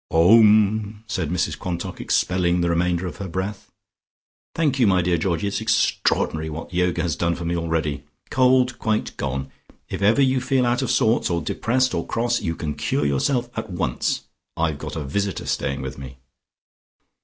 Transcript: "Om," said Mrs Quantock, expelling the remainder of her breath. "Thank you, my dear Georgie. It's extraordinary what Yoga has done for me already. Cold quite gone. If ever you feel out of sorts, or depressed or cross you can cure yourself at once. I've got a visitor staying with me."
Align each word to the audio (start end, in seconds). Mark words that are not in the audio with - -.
"Om," 0.09 1.03
said 1.05 1.29
Mrs 1.29 1.59
Quantock, 1.59 2.01
expelling 2.01 2.61
the 2.61 2.71
remainder 2.71 3.05
of 3.05 3.17
her 3.17 3.27
breath. 3.27 3.71
"Thank 4.55 4.79
you, 4.79 4.87
my 4.87 5.03
dear 5.03 5.15
Georgie. 5.15 5.45
It's 5.47 5.61
extraordinary 5.61 6.49
what 6.49 6.73
Yoga 6.73 7.03
has 7.03 7.15
done 7.15 7.35
for 7.35 7.45
me 7.45 7.55
already. 7.55 8.01
Cold 8.31 8.79
quite 8.79 9.15
gone. 9.15 9.51
If 9.89 10.01
ever 10.01 10.19
you 10.23 10.41
feel 10.41 10.65
out 10.65 10.81
of 10.81 10.89
sorts, 10.89 11.29
or 11.29 11.39
depressed 11.39 11.93
or 11.93 12.03
cross 12.07 12.41
you 12.41 12.55
can 12.55 12.73
cure 12.73 13.05
yourself 13.05 13.47
at 13.55 13.69
once. 13.69 14.21
I've 14.57 14.79
got 14.79 14.95
a 14.95 15.03
visitor 15.03 15.45
staying 15.45 15.83
with 15.83 15.99
me." 15.99 16.17